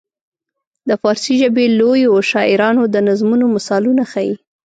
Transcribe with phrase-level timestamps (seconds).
[0.87, 4.33] د فارسي ژبې لویو شاعرانو د نظمونو مثالونه ښيي.